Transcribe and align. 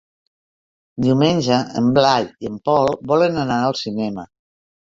Diumenge 1.07 1.59
en 1.81 1.91
Blai 1.99 2.25
i 2.47 2.51
en 2.55 2.57
Pol 2.71 2.93
volen 3.13 3.39
anar 3.47 3.59
al 3.69 3.81
cinema. 3.83 4.27